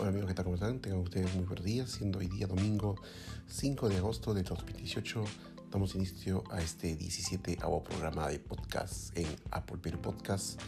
[0.00, 0.44] Hola amigos, ¿qué tal?
[0.46, 0.80] ¿Cómo están?
[0.80, 2.96] Tengan ustedes muy buenos días, siendo hoy día domingo
[3.48, 5.22] 5 de agosto de 2018.
[5.70, 10.58] Damos inicio a este 17 programa de podcast en Apple Perú Podcast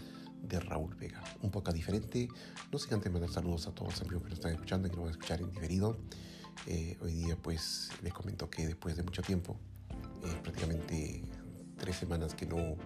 [0.43, 1.25] de Raúl Vega.
[1.41, 2.29] Un poco diferente.
[2.71, 4.97] No sé antes mandar saludos a todos los amigos que nos están escuchando y que
[4.97, 5.97] nos van a escuchar en diferido.
[6.67, 9.57] Eh, hoy día pues les comento que después de mucho tiempo,
[10.25, 11.25] eh, prácticamente
[11.79, 12.77] tres semanas que no,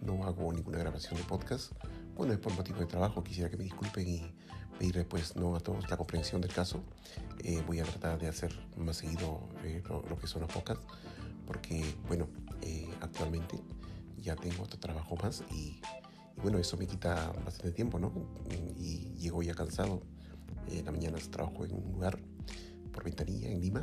[0.00, 1.72] no hago ninguna grabación de podcast,
[2.16, 4.34] bueno, es por motivo de trabajo, quisiera que me disculpen y
[4.78, 6.82] pedirle pues no a todos la comprensión del caso.
[7.44, 9.48] Eh, voy a tratar de hacer más seguido
[9.88, 10.84] lo, que son los podcasts,
[11.46, 12.28] porque bueno,
[13.00, 13.58] actualmente
[14.18, 15.80] ya tengo otro trabajo más y,
[16.36, 18.12] y, bueno, eso me quita bastante tiempo, ¿no?
[18.78, 20.02] Y llego ya cansado.
[20.68, 22.18] En la mañana trabajo en un lugar
[22.92, 23.82] por ventanilla en Lima.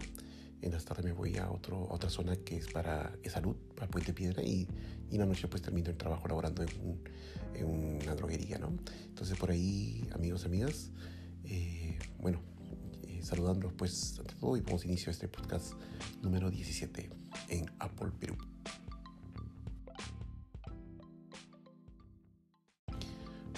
[0.62, 4.13] En las tardes me voy a, otro, otra zona que es para salud, para Puente
[4.13, 4.68] Piedra, y,
[5.10, 7.10] y en la noche pues termino el trabajo laborando en,
[7.66, 8.74] una droguería, ¿no?
[9.07, 10.91] Entonces por ahí, amigos, amigas,
[11.43, 12.41] eh, bueno,
[13.04, 15.74] eh, saludándolos pues ante todo y a inicio a este podcast
[16.21, 17.10] número 17
[17.49, 18.38] en Apple Perú.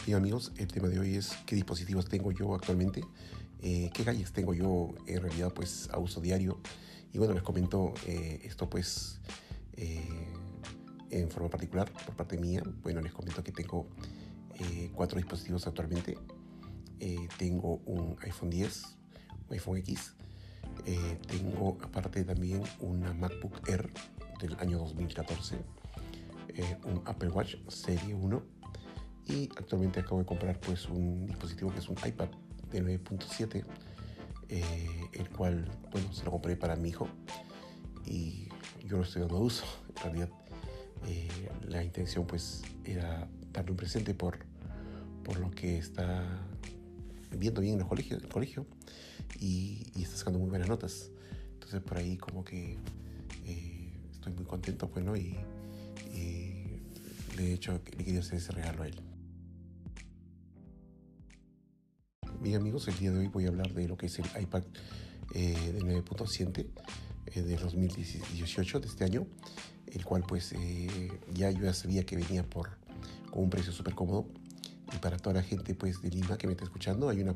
[0.06, 3.04] Bien amigos, el tema de hoy es qué dispositivos tengo yo actualmente
[3.62, 6.60] eh, qué calles tengo yo en realidad pues a uso diario.
[7.14, 9.20] Y bueno, les comento eh, esto pues
[9.74, 10.28] eh,
[11.12, 12.64] en forma particular por parte mía.
[12.82, 13.88] Bueno, les comento que tengo
[14.94, 16.18] cuatro dispositivos actualmente.
[17.38, 18.98] tengo un iPhone 10,
[19.48, 20.16] un iPhone X.
[21.28, 23.92] tengo aparte también una MacBook Air
[24.40, 25.58] del año 2014.
[26.86, 28.61] un Apple Watch Serie 1
[29.28, 32.30] y actualmente acabo de comprar pues un dispositivo que es un iPad
[32.72, 33.64] de 9.7,
[34.50, 37.08] eh, el cual, bueno, se lo compré para mi hijo
[38.06, 38.50] y
[38.86, 39.66] yo lo estoy dando uso.
[39.98, 40.30] En realidad,
[41.08, 44.40] eh, la intención pues era darle un presente por,
[45.24, 46.24] por lo que está
[47.32, 48.66] viendo bien en el colegio, el colegio
[49.40, 51.12] y, está sacando muy buenas notas.
[51.54, 52.78] Entonces por ahí como que
[53.46, 55.38] eh, estoy muy contento, bueno, y,
[56.14, 56.80] y
[57.38, 59.11] de hecho le quería hacer ese regalo a él.
[62.42, 64.64] Bien amigos, el día de hoy voy a hablar de lo que es el iPad
[65.36, 66.66] eh, de 9.7
[67.28, 69.28] eh, de 2018 de este año,
[69.86, 72.80] el cual pues eh, ya yo ya sabía que venía por
[73.30, 74.26] con un precio súper cómodo
[74.92, 77.36] y para toda la gente pues de Lima que me está escuchando hay una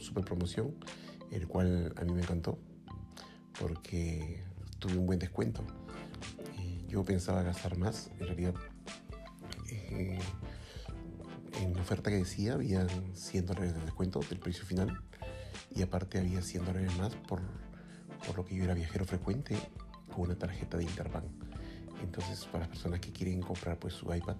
[0.00, 0.74] super promoción
[1.30, 2.58] el cual a mí me encantó
[3.58, 4.42] porque
[4.78, 5.62] tuve un buen descuento.
[6.88, 8.54] yo pensaba gastar más, en realidad
[9.68, 10.18] en
[11.80, 15.00] la oferta que decía había 100 dólares de descuento del precio final
[15.74, 17.40] y aparte había 100 dólares más por,
[18.26, 19.56] por lo que yo era viajero frecuente
[20.12, 21.24] con una tarjeta de Interbank.
[22.02, 24.36] Entonces para las personas que quieren comprar pues su iPad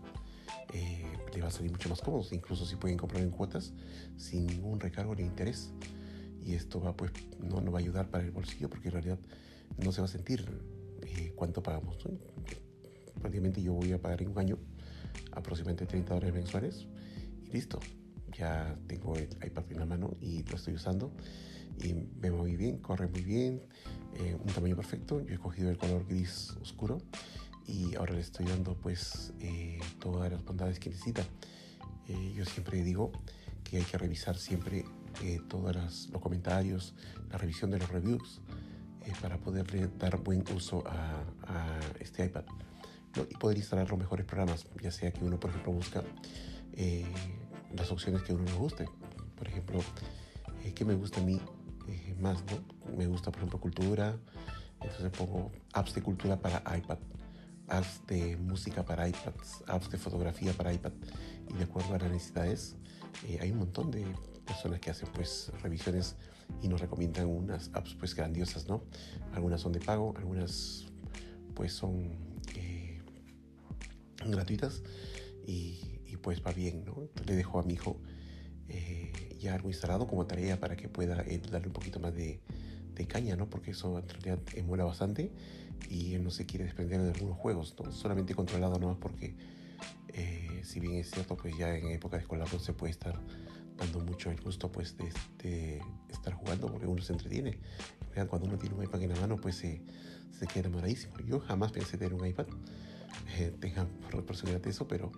[0.75, 3.73] eh, le va a salir mucho más cómodo, incluso si pueden comprar en cuotas
[4.19, 5.73] sin ningún recargo ni interés.
[6.45, 9.19] Y esto va pues no nos va a ayudar para el bolsillo porque en realidad
[9.83, 10.47] no se va a sentir
[11.07, 11.97] eh, cuánto pagamos.
[13.19, 14.59] Prácticamente yo voy a pagar en un año
[15.33, 16.87] aproximadamente 30 dólares mensuales
[17.53, 17.81] listo.
[18.37, 21.13] Ya tengo el iPad en la mano y lo estoy usando
[21.79, 23.63] y ve muy bien, corre muy bien,
[24.15, 25.21] eh, un tamaño perfecto.
[25.21, 26.99] Yo he escogido el color gris oscuro
[27.67, 31.23] y ahora le estoy dando pues eh, todas las bondades que necesita.
[32.09, 33.13] Eh, yo siempre digo
[33.65, 34.85] que hay que revisar siempre
[35.49, 36.95] todos los comentarios,
[37.31, 38.41] la revisión de los reviews
[39.21, 42.45] para poderle dar buen uso a, este iPad
[43.29, 46.05] y poder instalar los mejores programas, ya sea que uno por ejemplo busca
[46.75, 47.05] eh,
[47.77, 48.89] las opciones que a uno le guste.
[49.37, 49.81] Por ejemplo,
[50.65, 51.41] eh, ¿qué me gusta a mí
[51.89, 52.45] eh, más?
[52.45, 52.97] ¿no?
[52.97, 54.17] Me gusta, por ejemplo, cultura.
[54.81, 56.99] Entonces pongo apps de cultura para iPad,
[57.69, 59.35] apps de música para iPad,
[59.67, 60.93] apps de fotografía para iPad.
[61.49, 62.77] Y de acuerdo a las necesidades,
[63.41, 64.07] hay un montón de
[64.47, 66.17] personas que hacen pues revisiones
[66.63, 68.85] y nos recomiendan unas apps pues grandiosas, ¿no?
[69.35, 70.87] Algunas son de pago, algunas
[71.55, 72.31] pues son
[74.27, 74.83] gratuitas
[75.47, 77.09] y y pues va bien, ¿no?
[77.27, 78.01] le dejo a mi hijo
[78.69, 82.41] eh, ya algo instalado como tarea para que pueda él darle un poquito más de,
[82.95, 83.51] de, caña, ¿no?
[83.51, 85.33] Porque eso en realidad emula bastante
[85.89, 87.91] y él no se quiere desprender de algunos juegos, ¿no?
[87.91, 89.35] Solamente controlado nomás porque
[90.09, 93.19] eh, si bien es cierto, pues ya en época de escolar no se puede estar
[93.77, 95.81] dando mucho el gusto pues de,
[96.11, 97.59] estar jugando porque uno se entretiene.
[98.29, 99.83] Cuando uno tiene un iPad en la mano pues se,
[100.39, 101.19] se queda enamoradísimo.
[101.27, 102.47] Yo jamás pensé tener un iPad,
[103.39, 105.11] eh, tengan por personalidad eso, pero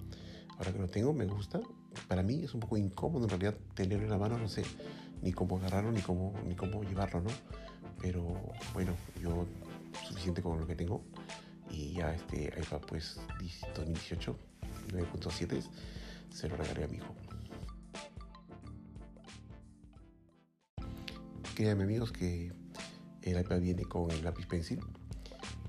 [0.58, 1.60] Ahora que lo tengo, me gusta.
[2.08, 4.64] Para mí es un poco incómodo en realidad tenerlo en la mano, no sé
[5.22, 7.30] ni cómo agarrarlo ni cómo, ni cómo llevarlo, ¿no?
[8.00, 8.22] Pero
[8.74, 9.46] bueno, yo
[10.08, 11.04] suficiente con lo que tengo
[11.70, 13.20] y ya este iPad pues
[13.76, 14.36] 2018
[14.88, 15.62] 9.7
[16.30, 17.14] se lo regalé a mi hijo.
[21.54, 22.52] Créanme amigos que
[23.22, 24.80] el iPad viene con el lápiz pencil,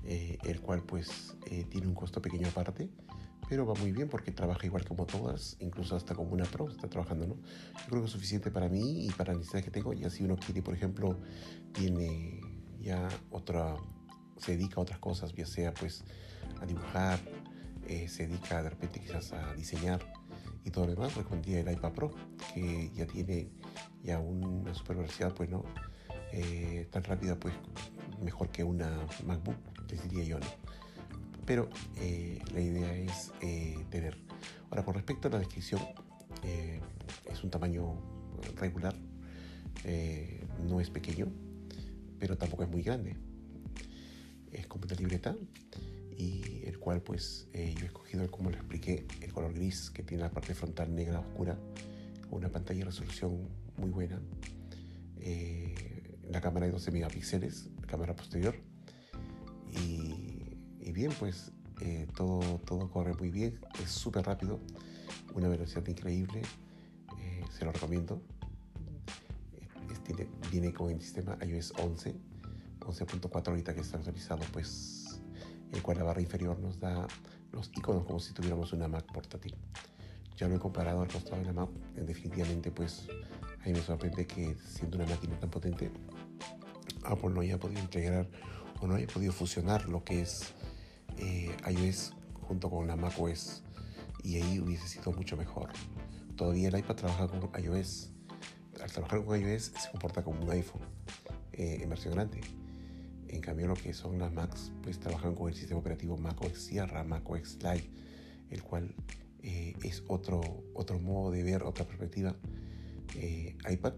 [0.04, 2.88] eh, el cual pues eh, tiene un costo pequeño aparte,
[3.54, 6.88] pero va muy bien porque trabaja igual como todas, incluso hasta como una Pro está
[6.88, 7.36] trabajando, ¿no?
[7.36, 10.24] Yo creo que es suficiente para mí y para la necesidad que tengo, y así
[10.24, 11.20] uno quiere, por ejemplo,
[11.72, 12.40] tiene
[12.80, 13.76] ya otra,
[14.38, 16.02] se dedica a otras cosas, ya sea pues
[16.60, 17.20] a dibujar,
[17.86, 20.00] eh, se dedica de repente quizás a diseñar
[20.64, 22.10] y todo lo demás, recomendaría el iPad Pro,
[22.52, 23.50] que ya tiene
[24.02, 25.62] ya una super velocidad, pues no,
[26.32, 27.54] eh, tan rápida, pues
[28.20, 29.58] mejor que una MacBook,
[29.88, 30.46] les diría yo, ¿no?
[31.46, 33.32] Pero eh, la idea es
[33.90, 34.16] tener.
[34.70, 35.80] Ahora, con respecto a la descripción,
[37.30, 37.94] es un tamaño
[38.56, 38.94] regular,
[40.66, 41.28] no es pequeño,
[42.18, 43.16] pero tampoco es muy grande.
[44.50, 45.36] Es como una libreta
[46.16, 50.02] y el cual pues eh, yo he escogido, como le expliqué, el color gris que
[50.02, 51.58] tiene la parte frontal negra oscura,
[52.30, 54.20] una pantalla de resolución muy buena,
[55.18, 55.74] eh,
[56.30, 58.54] la cámara de 12 megapíxeles, la cámara posterior,
[60.84, 61.50] y bien pues
[61.80, 64.60] eh, todo, todo corre muy bien, es súper rápido,
[65.34, 66.42] una velocidad increíble,
[67.50, 68.20] se lo recomiendo
[70.50, 72.14] viene con el sistema iOS 11,
[72.80, 75.20] 11.4 ahorita que está actualizado, pues
[75.72, 77.06] el cual la barra inferior nos da
[77.52, 79.56] los iconos como si tuviéramos una Mac portátil.
[80.36, 83.08] Ya lo he comparado al costado de la Mac, definitivamente pues
[83.62, 85.90] a mí me sorprende que siendo una máquina tan potente,
[87.04, 88.28] Apple no haya podido integrar
[88.80, 90.52] o no haya podido fusionar lo que es
[91.18, 93.62] eh, iOS junto con la Mac OS
[94.22, 95.70] y ahí hubiese sido mucho mejor.
[96.36, 98.10] Todavía el iPad trabaja con iOS,
[98.82, 100.82] al trabajar con iOS se comporta como un iPhone
[101.52, 102.40] eh, en versión grande.
[103.28, 107.02] En cambio, lo que son las Macs, pues trabajan con el sistema operativo macOS Sierra,
[107.04, 107.90] macOS Live,
[108.50, 108.94] el cual
[109.42, 110.40] eh, es otro,
[110.72, 112.34] otro modo de ver, otra perspectiva.
[113.16, 113.94] Eh, iPad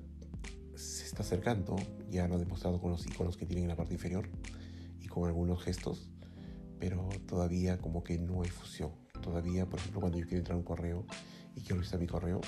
[0.74, 1.76] se está acercando,
[2.10, 4.28] ya lo ha demostrado con los iconos que tienen en la parte inferior
[5.00, 6.10] y con algunos gestos,
[6.78, 8.92] pero todavía como que no hay fusión.
[9.22, 11.06] Todavía, por ejemplo, cuando yo quiero entrar a un correo
[11.54, 12.40] y quiero visitar mi correo,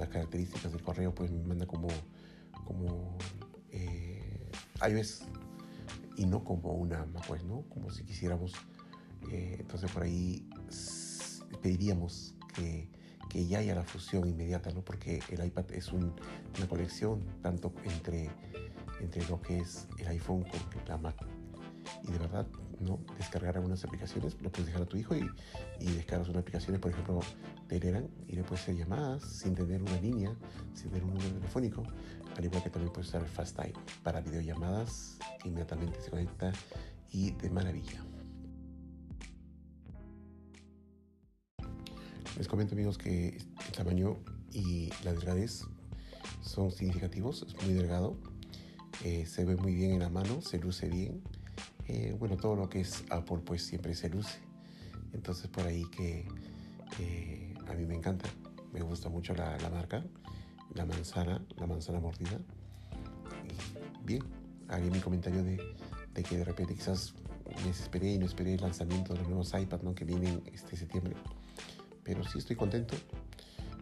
[0.00, 1.88] las características del correo pues me manda como,
[2.64, 3.18] como
[3.70, 4.50] eh,
[4.88, 5.24] iOS
[6.16, 7.62] y no como una macOS, ¿no?
[7.68, 8.54] Como si quisiéramos.
[9.30, 10.48] Eh, entonces por ahí
[11.62, 12.88] pediríamos que,
[13.28, 14.82] que, ya haya la fusión inmediata, ¿no?
[14.82, 16.14] Porque el iPad es una
[16.68, 18.30] colección tanto entre,
[19.00, 21.39] entre lo que es el iPhone con la Mac
[22.02, 22.46] y de verdad
[22.80, 25.28] no descargar algunas aplicaciones, lo puedes dejar a tu hijo y,
[25.80, 27.20] y descargas unas aplicaciones, por ejemplo,
[27.68, 30.34] Telegram, y le puedes hacer llamadas sin tener una línea,
[30.74, 31.82] sin tener un número telefónico,
[32.36, 36.52] al igual que también puedes usar el FaceTime para videollamadas, inmediatamente se conecta
[37.10, 38.02] y de maravilla.
[42.38, 44.16] Les comento amigos que el tamaño
[44.52, 45.64] y la delgadez
[46.40, 48.16] son significativos, es muy delgado,
[49.04, 51.22] eh, se ve muy bien en la mano, se luce bien
[51.90, 54.38] eh, bueno, todo lo que es Apple pues siempre se luce.
[55.12, 56.26] Entonces por ahí que
[57.66, 58.28] a mí me encanta,
[58.72, 60.04] me gusta mucho la, marca,
[60.74, 62.38] la manzana, la manzana mordida.
[64.04, 64.22] bien,
[64.68, 65.58] haré mi comentario de,
[66.22, 67.14] que de repente quizás
[67.62, 69.94] me desesperé y no esperé el lanzamiento de los nuevos iPad ¿no?
[69.94, 71.14] que vienen este septiembre.
[72.04, 72.94] Pero sí estoy contento.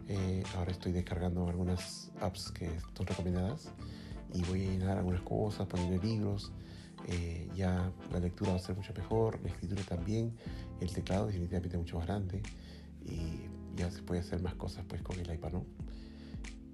[0.07, 3.69] Eh, ahora estoy descargando algunas apps que son recomendadas
[4.33, 6.51] y voy a llenar algunas cosas, ponerle libros,
[7.07, 10.35] eh, ya la lectura va a ser mucho mejor, la escritura también,
[10.79, 12.41] el teclado definitivamente mucho más grande
[13.05, 13.41] y
[13.75, 15.65] ya se puede hacer más cosas pues con el iPad, ¿no?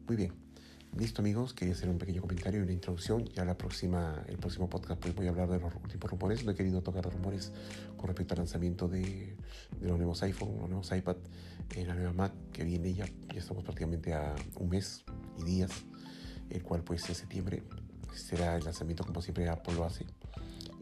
[0.07, 0.45] Muy bien.
[0.97, 3.25] Listo amigos, quería hacer un pequeño comentario y una introducción.
[3.25, 6.45] Ya la próxima, el próximo podcast pues voy a hablar de los últimos rumores.
[6.45, 7.51] No he querido tocar rumores
[7.97, 9.35] con respecto al lanzamiento de,
[9.81, 11.17] los nuevos iPhone, los nuevos iPad,
[11.75, 15.03] en la nueva Mac que viene ya, ya estamos prácticamente a un mes
[15.37, 15.71] y días,
[16.49, 17.63] el cual pues en septiembre
[18.13, 20.05] será el lanzamiento como siempre Apple lo hace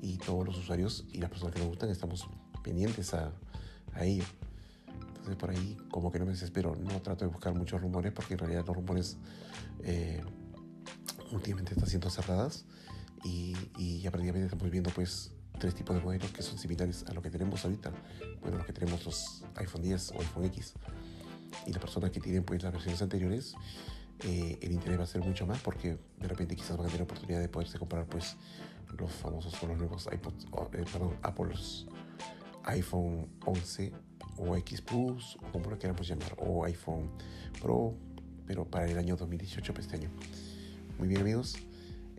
[0.01, 2.27] y todos los usuarios y las personas que nos gustan estamos
[2.63, 3.31] pendientes a,
[3.93, 4.25] a ello.
[5.07, 8.33] Entonces por ahí como que no me desespero, no trato de buscar muchos rumores porque
[8.33, 9.17] en realidad los rumores
[9.83, 10.21] eh,
[11.31, 12.65] últimamente están siendo cerradas
[13.23, 17.13] y, y ya prácticamente estamos viendo pues tres tipos de modelos que son similares a
[17.13, 17.91] lo que tenemos ahorita.
[18.41, 20.73] Bueno, lo que tenemos los iPhone 10 o iPhone X.
[21.65, 23.55] Y las personas que tienen pues las versiones anteriores
[24.25, 26.99] eh, el interés va a ser mucho más porque de repente quizás van a tener
[26.99, 28.37] la oportunidad de poderse comprar pues
[28.97, 31.87] los famosos o los nuevos iPods, eh, perdón, Apple's
[32.65, 33.91] iPhone 11
[34.37, 37.09] o X Plus o como lo queramos llamar o iPhone
[37.61, 37.93] Pro
[38.45, 40.09] pero para el año 2018 pues este año.
[40.97, 41.55] Muy bien amigos.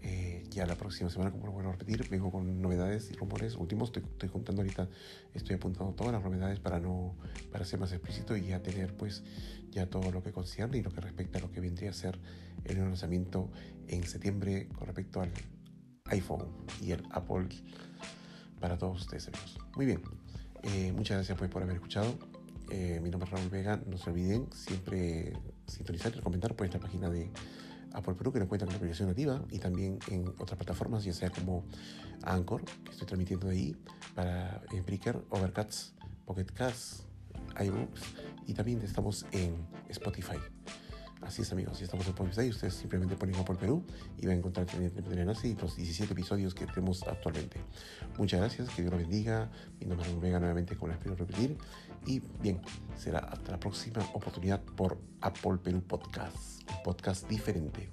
[0.03, 3.57] Eh, ya la próxima semana, como lo vuelvo a repetir, vengo con novedades y rumores
[3.57, 3.89] últimos.
[3.89, 4.89] Estoy, estoy contando ahorita,
[5.35, 7.17] estoy apuntando todas las novedades para no
[7.51, 9.25] para ser más explícito y ya tener pues
[9.71, 12.19] ya todo lo que concierne y lo que respecta a lo que vendría a ser
[12.65, 13.51] el lanzamiento
[13.89, 15.33] en septiembre con respecto al
[16.07, 16.49] iPhone
[16.81, 17.49] y el Apple
[18.61, 19.59] para todos ustedes amigos.
[19.77, 20.01] Muy bien,
[20.63, 22.17] eh, muchas gracias pues por haber escuchado.
[22.71, 23.83] Eh, mi nombre es Raúl Vega.
[23.87, 25.35] No se olviden siempre
[25.67, 27.31] sintonizar y comentar por esta página de
[27.95, 31.13] Apple Perú que nos cuenta con la aplicación nativa y también en otras plataformas, ya
[31.13, 31.65] sea como
[32.25, 33.77] Anchor, que estoy transmitiendo ahí,
[34.15, 35.95] para Breaker, Overcast,
[36.27, 37.05] Pocket Cast,
[37.59, 38.03] iBooks
[38.47, 40.39] y también estamos en Spotify.
[41.27, 43.83] Así es amigos, si estamos en Spotify, ustedes simplemente ponen Apple Perú
[44.19, 47.61] y van a encontrar enlace y los 17 episodios que tenemos actualmente.
[48.19, 49.51] Muchas gracias, que Dios los bendiga.
[49.81, 51.57] Mi nombre es Vega nuevamente, como les espero repetir.
[52.07, 52.61] Y bien,
[52.97, 57.89] será hasta la próxima oportunidad por Apple Perú Podcast, un podcast diferente.